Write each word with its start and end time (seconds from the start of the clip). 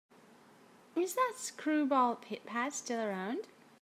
Is 0.95 1.13
that 1.13 1.35
screwball 1.37 2.15
Pit-Pat 2.15 2.73
still 2.73 3.01
around? 3.01 3.45